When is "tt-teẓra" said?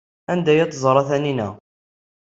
0.65-1.01